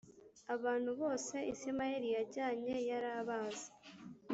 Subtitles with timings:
[0.55, 3.67] Abantu bose Isimayeli yajyanye yarabazi.